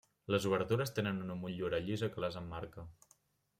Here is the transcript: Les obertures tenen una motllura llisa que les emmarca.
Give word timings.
Les 0.35 0.45
obertures 0.51 0.93
tenen 1.01 1.19
una 1.27 1.35
motllura 1.43 1.83
llisa 1.89 2.11
que 2.17 2.25
les 2.27 2.41
emmarca. 2.43 2.89